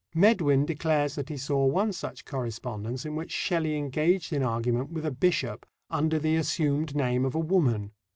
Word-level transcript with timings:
Medwin 0.15 0.65
declares 0.65 1.13
that 1.13 1.29
he 1.29 1.37
saw 1.37 1.63
one 1.63 1.93
such 1.93 2.25
correspondence 2.25 3.05
in 3.05 3.13
which 3.13 3.29
Shelley 3.29 3.77
engaged 3.77 4.33
in 4.33 4.41
argument 4.41 4.89
with 4.89 5.05
a 5.05 5.11
bishop 5.11 5.63
"under 5.91 6.17
the 6.17 6.37
assumed 6.37 6.95
name 6.95 7.23
of 7.23 7.35
a 7.35 7.39
woman." 7.39 7.91